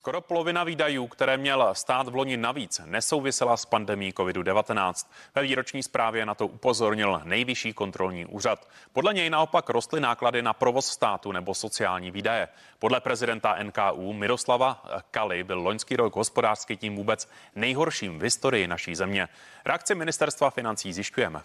Skoro 0.00 0.20
polovina 0.20 0.64
výdajů, 0.64 1.06
které 1.06 1.36
měl 1.36 1.68
stát 1.72 2.08
v 2.08 2.14
loni 2.14 2.36
navíc, 2.36 2.80
nesouvisela 2.84 3.56
s 3.56 3.64
pandemí 3.64 4.12
COVID-19. 4.12 5.06
Ve 5.34 5.42
výroční 5.42 5.82
zprávě 5.82 6.26
na 6.26 6.34
to 6.34 6.46
upozornil 6.46 7.20
nejvyšší 7.24 7.72
kontrolní 7.72 8.26
úřad. 8.26 8.68
Podle 8.92 9.14
něj 9.14 9.30
naopak 9.30 9.70
rostly 9.70 10.00
náklady 10.00 10.42
na 10.42 10.52
provoz 10.52 10.86
státu 10.86 11.32
nebo 11.32 11.54
sociální 11.54 12.10
výdaje. 12.10 12.48
Podle 12.78 13.00
prezidenta 13.00 13.56
NKU 13.62 14.12
Miroslava 14.12 14.84
Kali 15.10 15.44
byl 15.44 15.60
loňský 15.60 15.96
rok 15.96 16.16
hospodářský 16.16 16.76
tím 16.76 16.96
vůbec 16.96 17.28
nejhorším 17.54 18.18
v 18.18 18.22
historii 18.22 18.66
naší 18.66 18.94
země. 18.94 19.28
Reakci 19.64 19.94
ministerstva 19.94 20.50
financí 20.50 20.92
zjišťujeme. 20.92 21.42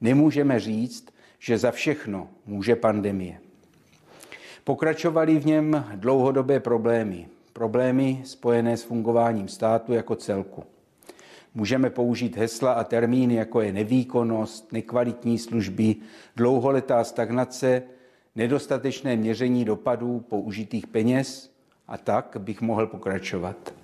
Nemůžeme 0.00 0.60
říct, 0.60 1.14
že 1.38 1.58
za 1.58 1.70
všechno 1.70 2.28
může 2.46 2.76
pandemie. 2.76 3.45
Pokračovaly 4.66 5.38
v 5.38 5.46
něm 5.46 5.84
dlouhodobé 5.94 6.60
problémy. 6.60 7.28
Problémy 7.52 8.22
spojené 8.24 8.76
s 8.76 8.82
fungováním 8.82 9.48
státu 9.48 9.92
jako 9.92 10.16
celku. 10.16 10.64
Můžeme 11.54 11.90
použít 11.90 12.36
hesla 12.36 12.72
a 12.72 12.84
termíny, 12.84 13.34
jako 13.34 13.60
je 13.60 13.72
nevýkonnost, 13.72 14.72
nekvalitní 14.72 15.38
služby, 15.38 15.96
dlouholetá 16.36 17.04
stagnace, 17.04 17.82
nedostatečné 18.36 19.16
měření 19.16 19.64
dopadů 19.64 20.20
použitých 20.20 20.86
peněz 20.86 21.52
a 21.88 21.98
tak 21.98 22.36
bych 22.38 22.60
mohl 22.60 22.86
pokračovat. 22.86 23.74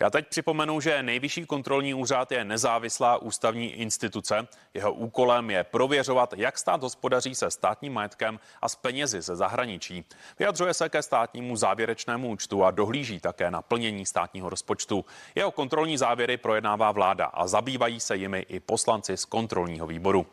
Já 0.00 0.10
teď 0.10 0.28
připomenu, 0.28 0.80
že 0.80 1.02
Nejvyšší 1.02 1.46
kontrolní 1.46 1.94
úřad 1.94 2.32
je 2.32 2.44
nezávislá 2.44 3.16
ústavní 3.16 3.72
instituce. 3.72 4.48
Jeho 4.74 4.92
úkolem 4.92 5.50
je 5.50 5.64
prověřovat, 5.64 6.34
jak 6.36 6.58
stát 6.58 6.82
hospodaří 6.82 7.34
se 7.34 7.50
státním 7.50 7.92
majetkem 7.92 8.40
a 8.62 8.68
s 8.68 8.76
penězi 8.76 9.20
ze 9.20 9.36
zahraničí. 9.36 10.04
Vyjadřuje 10.38 10.74
se 10.74 10.88
ke 10.88 11.02
státnímu 11.02 11.56
závěrečnému 11.56 12.28
účtu 12.28 12.64
a 12.64 12.70
dohlíží 12.70 13.20
také 13.20 13.50
na 13.50 13.62
plnění 13.62 14.06
státního 14.06 14.48
rozpočtu. 14.48 15.04
Jeho 15.34 15.50
kontrolní 15.50 15.98
závěry 15.98 16.36
projednává 16.36 16.92
vláda 16.92 17.26
a 17.26 17.46
zabývají 17.46 18.00
se 18.00 18.16
jimi 18.16 18.46
i 18.48 18.60
poslanci 18.60 19.16
z 19.16 19.24
kontrolního 19.24 19.86
výboru. 19.86 20.26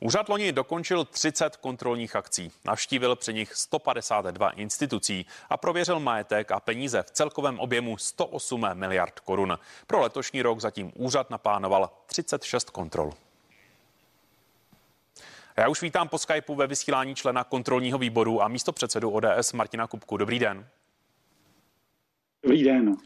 Úřad 0.00 0.28
loni 0.28 0.52
dokončil 0.52 1.04
30 1.04 1.56
kontrolních 1.56 2.16
akcí, 2.16 2.52
navštívil 2.64 3.16
při 3.16 3.34
nich 3.34 3.54
152 3.54 4.50
institucí 4.50 5.26
a 5.50 5.56
prověřil 5.56 6.00
majetek 6.00 6.50
a 6.50 6.60
peníze 6.60 7.02
v 7.02 7.10
celkovém 7.10 7.58
objemu 7.58 7.98
108 7.98 8.66
miliard 8.74 9.20
korun. 9.20 9.58
Pro 9.86 10.00
letošní 10.00 10.42
rok 10.42 10.60
zatím 10.60 10.92
úřad 10.94 11.30
naplánoval 11.30 11.90
36 12.06 12.70
kontrol. 12.70 13.12
Já 15.56 15.68
už 15.68 15.82
vítám 15.82 16.08
po 16.08 16.18
Skypeu 16.18 16.54
ve 16.54 16.66
vysílání 16.66 17.14
člena 17.14 17.44
kontrolního 17.44 17.98
výboru 17.98 18.42
a 18.42 18.48
místo 18.48 18.72
předsedu 18.72 19.10
ODS 19.10 19.52
Martina 19.52 19.86
Kupku. 19.86 20.16
Dobrý 20.16 20.38
den. 20.38 20.66
Dobrý 22.42 22.64
den. 22.64 22.96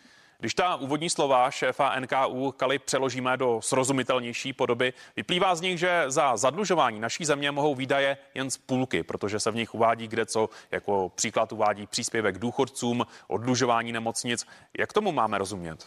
Když 0.41 0.55
ta 0.55 0.77
úvodní 0.77 1.11
slova 1.11 1.51
šéfa 1.51 2.01
NKU 2.01 2.53
Kali 2.53 2.79
přeložíme 2.79 3.37
do 3.37 3.61
srozumitelnější 3.63 4.53
podoby, 4.53 4.93
vyplývá 5.17 5.55
z 5.55 5.61
nich, 5.61 5.79
že 5.79 6.05
za 6.07 6.37
zadlužování 6.37 7.01
naší 7.01 7.25
země 7.25 7.51
mohou 7.51 7.75
výdaje 7.75 8.17
jen 8.35 8.51
z 8.51 8.57
půlky, 8.57 9.03
protože 9.03 9.41
se 9.41 9.51
v 9.51 9.55
nich 9.55 9.75
uvádí 9.75 10.09
kde 10.09 10.27
co, 10.27 10.49
jako 10.71 11.13
příklad 11.15 11.53
uvádí 11.53 11.87
příspěvek 11.87 12.39
důchodcům, 12.39 13.07
odlužování 13.29 13.93
nemocnic. 13.93 14.47
Jak 14.79 14.93
tomu 14.93 15.13
máme 15.13 15.39
rozumět? 15.39 15.87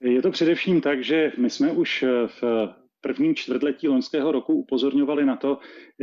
Je 0.00 0.22
to 0.22 0.30
především 0.30 0.80
tak, 0.80 1.04
že 1.04 1.32
my 1.38 1.50
jsme 1.50 1.72
už 1.72 2.04
v 2.26 2.68
prvním 3.00 3.34
čtvrtletí 3.34 3.88
loňského 3.88 4.32
roku 4.32 4.54
upozorňovali 4.54 5.24
na 5.24 5.36
to, 5.36 5.58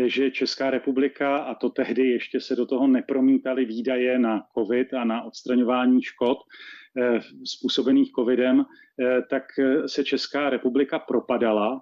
že 0.06 0.32
Česká 0.32 0.70
republika, 0.70 1.38
a 1.38 1.56
to 1.56 1.70
tehdy 1.70 2.08
ještě 2.10 2.40
se 2.40 2.56
do 2.56 2.66
toho 2.66 2.88
nepromítaly 2.88 3.66
výdaje 3.66 4.20
na 4.20 4.44
COVID 4.58 4.94
a 4.94 5.04
na 5.04 5.24
odstraňování 5.24 6.02
škod 6.02 6.38
eh, 6.98 7.20
způsobených 7.46 8.12
COVIDem, 8.12 8.66
eh, 8.66 9.22
tak 9.30 9.44
se 9.86 10.04
Česká 10.04 10.50
republika 10.50 11.00
propadala 11.00 11.82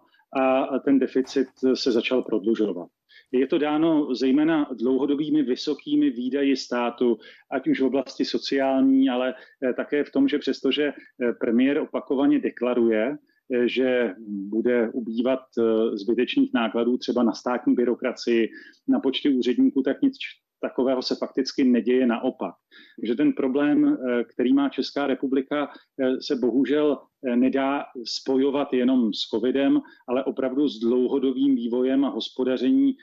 a 0.72 0.80
ten 0.80 1.00
deficit 1.00 1.48
se 1.74 1.92
začal 1.92 2.22
prodlužovat. 2.22 2.88
Je 3.32 3.48
to 3.48 3.58
dáno 3.58 4.16
zejména 4.16 4.68
dlouhodobými 4.74 5.44
vysokými 5.44 6.10
výdaji 6.10 6.56
státu, 6.56 7.18
ať 7.52 7.68
už 7.68 7.82
v 7.82 7.86
oblasti 7.86 8.26
sociální, 8.26 9.10
ale 9.10 9.34
eh, 9.64 9.74
také 9.74 10.04
v 10.04 10.12
tom, 10.12 10.28
že 10.28 10.40
přestože 10.40 10.94
premiér 11.40 11.78
opakovaně 11.78 12.40
deklaruje, 12.40 13.18
že 13.66 14.14
bude 14.28 14.90
ubývat 14.90 15.40
eh, 15.60 15.98
zbytečných 15.98 16.52
nákladů 16.54 16.98
třeba 16.98 17.24
na 17.24 17.34
státní 17.34 17.74
byrokracii, 17.76 18.50
na 18.88 19.00
počty 19.00 19.30
úředníků, 19.30 19.82
tak 19.82 20.02
nic 20.02 20.14
takového 20.62 21.02
se 21.02 21.16
fakticky 21.16 21.64
neděje 21.64 22.08
naopak. 22.08 22.56
Takže 23.00 23.16
ten 23.16 23.34
problém, 23.34 23.86
eh, 23.86 24.24
který 24.24 24.54
má 24.54 24.70
Česká 24.70 25.08
republika, 25.08 25.70
eh, 26.00 26.22
se 26.22 26.36
bohužel 26.36 27.00
nedá 27.36 27.84
spojovat 28.06 28.74
jenom 28.74 29.14
s 29.14 29.20
covidem, 29.20 29.82
ale 30.08 30.24
opravdu 30.24 30.68
s 30.68 30.80
dlouhodobým 30.80 31.56
vývojem 31.56 32.06
a 32.06 32.10
hospodaření 32.10 32.96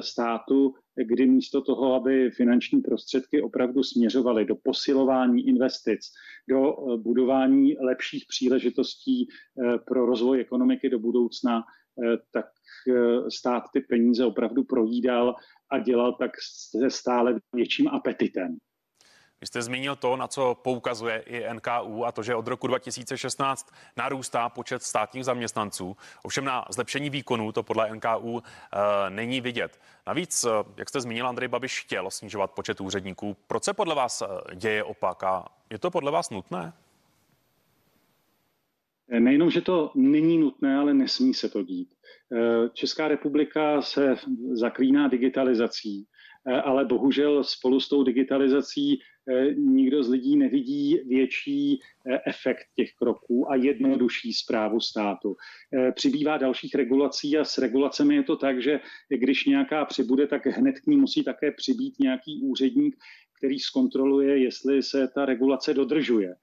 státu 0.00 0.74
kdy 1.04 1.26
místo 1.26 1.62
toho, 1.62 1.94
aby 1.94 2.30
finanční 2.30 2.80
prostředky 2.80 3.42
opravdu 3.42 3.82
směřovaly 3.82 4.44
do 4.44 4.56
posilování 4.62 5.48
investic, 5.48 6.00
do 6.48 6.72
eh, 6.72 6.96
budování 6.96 7.76
lepších 7.80 8.24
příležitostí 8.28 9.28
eh, 9.28 9.78
pro 9.86 10.06
rozvoj 10.06 10.40
ekonomiky 10.40 10.90
do 10.90 10.98
budoucna, 10.98 11.58
eh, 11.58 11.62
tak 12.32 12.46
stát 13.28 13.62
ty 13.72 13.80
peníze 13.80 14.26
opravdu 14.26 14.64
projídal 14.64 15.34
a 15.70 15.78
dělal 15.78 16.12
tak 16.12 16.30
se 16.40 16.90
stále 16.90 17.34
větším 17.54 17.88
apetitem. 17.88 18.56
Vy 19.40 19.46
jste 19.46 19.62
zmínil 19.62 19.96
to, 19.96 20.16
na 20.16 20.28
co 20.28 20.54
poukazuje 20.54 21.18
i 21.18 21.54
NKU, 21.54 22.06
a 22.06 22.12
to, 22.12 22.22
že 22.22 22.34
od 22.34 22.48
roku 22.48 22.66
2016 22.66 23.72
narůstá 23.96 24.48
počet 24.48 24.82
státních 24.82 25.24
zaměstnanců. 25.24 25.96
Ovšem 26.22 26.44
na 26.44 26.64
zlepšení 26.70 27.10
výkonu 27.10 27.52
to 27.52 27.62
podle 27.62 27.90
NKU 27.94 28.42
e, 28.42 29.10
není 29.10 29.40
vidět. 29.40 29.80
Navíc, 30.06 30.44
eh, 30.44 30.50
jak 30.76 30.88
jste 30.88 31.00
zmínil, 31.00 31.28
Andrej 31.28 31.48
Babiš 31.48 31.80
chtěl 31.80 32.10
snižovat 32.10 32.50
počet 32.50 32.80
úředníků. 32.80 33.36
Proč 33.46 33.64
se 33.64 33.74
podle 33.74 33.94
vás 33.94 34.22
eh, 34.22 34.54
děje 34.54 34.84
opak 34.84 35.22
a 35.22 35.44
je 35.70 35.78
to 35.78 35.90
podle 35.90 36.10
vás 36.10 36.30
nutné? 36.30 36.72
Nejenom, 39.18 39.50
že 39.50 39.60
to 39.60 39.90
není 39.94 40.38
nutné, 40.38 40.76
ale 40.76 40.94
nesmí 40.94 41.34
se 41.34 41.48
to 41.48 41.62
dít. 41.62 41.88
Česká 42.72 43.08
republika 43.08 43.82
se 43.82 44.16
zaklíná 44.52 45.08
digitalizací, 45.08 46.06
ale 46.64 46.84
bohužel 46.84 47.44
spolu 47.44 47.80
s 47.80 47.88
tou 47.88 48.02
digitalizací 48.02 49.00
Eh, 49.28 49.54
nikdo 49.54 50.02
z 50.02 50.08
lidí 50.08 50.36
nevidí 50.36 51.00
větší 51.06 51.80
eh, 52.06 52.20
efekt 52.26 52.66
těch 52.76 52.92
kroků 52.92 53.50
a 53.50 53.54
jednodušší 53.54 54.32
zprávu 54.32 54.80
státu. 54.80 55.36
Eh, 55.74 55.92
přibývá 55.92 56.38
dalších 56.38 56.74
regulací 56.74 57.38
a 57.38 57.44
s 57.44 57.58
regulacemi 57.58 58.14
je 58.14 58.22
to 58.22 58.36
tak, 58.36 58.62
že 58.62 58.80
když 59.08 59.44
nějaká 59.44 59.84
přibude, 59.84 60.26
tak 60.26 60.46
hned 60.46 60.80
k 60.80 60.86
ní 60.86 60.96
musí 60.96 61.24
také 61.24 61.52
přibýt 61.52 61.98
nějaký 62.00 62.40
úředník, 62.42 62.96
který 63.38 63.58
zkontroluje, 63.58 64.38
jestli 64.38 64.82
se 64.82 65.08
ta 65.14 65.24
regulace 65.24 65.74
dodržuje. 65.74 66.34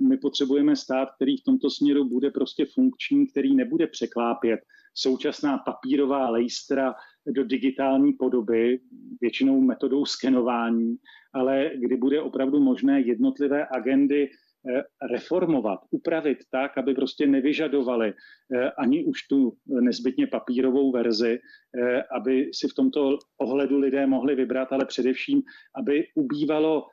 My 0.00 0.16
potřebujeme 0.16 0.76
stát, 0.76 1.08
který 1.14 1.36
v 1.36 1.44
tomto 1.44 1.70
směru 1.70 2.04
bude 2.04 2.30
prostě 2.30 2.66
funkční, 2.74 3.26
který 3.26 3.54
nebude 3.54 3.86
překlápět 3.86 4.60
současná 4.94 5.58
papírová 5.58 6.30
lejstra 6.30 6.94
do 7.26 7.44
digitální 7.44 8.12
podoby, 8.12 8.80
většinou 9.20 9.60
metodou 9.60 10.04
skenování, 10.04 10.96
ale 11.32 11.70
kdy 11.74 11.96
bude 11.96 12.22
opravdu 12.22 12.60
možné 12.60 13.00
jednotlivé 13.00 13.66
agendy 13.70 14.30
eh, 14.30 14.49
reformovat, 15.10 15.80
upravit 15.90 16.38
tak, 16.50 16.78
aby 16.78 16.94
prostě 16.94 17.26
nevyžadovali 17.26 18.12
eh, 18.12 18.70
ani 18.70 19.04
už 19.04 19.22
tu 19.22 19.56
nezbytně 19.66 20.26
papírovou 20.26 20.92
verzi, 20.92 21.38
eh, 21.38 22.02
aby 22.02 22.50
si 22.54 22.68
v 22.68 22.74
tomto 22.74 23.18
ohledu 23.38 23.78
lidé 23.78 24.06
mohli 24.06 24.34
vybrat, 24.34 24.72
ale 24.72 24.84
především, 24.84 25.42
aby 25.74 26.04
ubývalo 26.14 26.86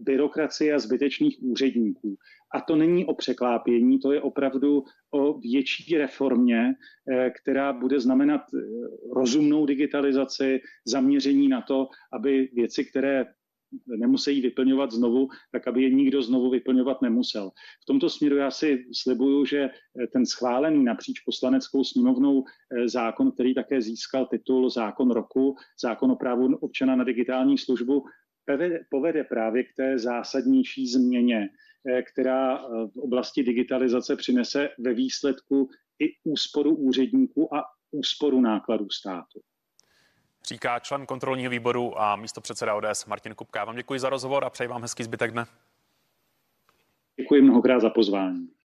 byrokracie 0.00 0.74
a 0.74 0.78
zbytečných 0.78 1.38
úředníků. 1.42 2.16
A 2.54 2.60
to 2.60 2.76
není 2.76 3.06
o 3.06 3.14
překlápění, 3.14 3.98
to 3.98 4.12
je 4.12 4.20
opravdu 4.20 4.84
o 5.10 5.38
větší 5.38 5.98
reformě, 5.98 6.74
která 7.40 7.72
bude 7.72 8.00
znamenat 8.00 8.40
rozumnou 9.16 9.66
digitalizaci, 9.66 10.60
zaměření 10.86 11.48
na 11.48 11.62
to, 11.62 11.88
aby 12.12 12.48
věci, 12.52 12.84
které 12.84 13.26
nemusí 13.86 14.40
vyplňovat 14.40 14.92
znovu, 14.92 15.28
tak 15.52 15.68
aby 15.68 15.82
je 15.82 15.90
nikdo 15.90 16.22
znovu 16.22 16.50
vyplňovat 16.50 17.02
nemusel. 17.02 17.50
V 17.82 17.86
tomto 17.86 18.10
směru 18.10 18.36
já 18.36 18.50
si 18.50 18.84
slibuju, 18.92 19.44
že 19.44 19.70
ten 20.12 20.26
schválený 20.26 20.84
napříč 20.84 21.20
poslaneckou 21.20 21.84
sněmovnou 21.84 22.44
eh, 22.44 22.88
zákon, 22.88 23.32
který 23.32 23.54
také 23.54 23.82
získal 23.82 24.26
titul 24.26 24.70
zákon 24.70 25.10
roku, 25.10 25.56
zákon 25.82 26.10
o 26.10 26.16
právu 26.16 26.56
občana 26.56 26.96
na 26.96 27.04
digitální 27.04 27.58
službu, 27.58 28.04
povede 28.90 29.24
právě 29.24 29.64
k 29.64 29.74
té 29.76 29.98
zásadnější 29.98 30.86
změně, 30.86 31.48
eh, 31.88 32.02
která 32.02 32.58
eh, 32.58 32.68
v 32.94 32.98
oblasti 32.98 33.42
digitalizace 33.42 34.16
přinese 34.16 34.68
ve 34.78 34.94
výsledku 34.94 35.68
i 35.98 36.06
úsporu 36.24 36.76
úředníků 36.76 37.54
a 37.54 37.64
úsporu 37.90 38.40
nákladů 38.40 38.90
státu. 38.90 39.40
Říká 40.44 40.78
člen 40.78 41.06
kontrolního 41.06 41.50
výboru 41.50 42.00
a 42.00 42.16
místo 42.16 42.40
předseda 42.40 42.74
ODS 42.74 43.06
Martin 43.06 43.34
Kupka. 43.34 43.58
Já 43.58 43.64
vám 43.64 43.76
děkuji 43.76 44.00
za 44.00 44.10
rozhovor 44.10 44.44
a 44.44 44.50
přeji 44.50 44.68
vám 44.68 44.82
hezký 44.82 45.04
zbytek 45.04 45.30
dne. 45.30 45.46
Děkuji 47.16 47.42
mnohokrát 47.42 47.80
za 47.80 47.90
pozvání. 47.90 48.52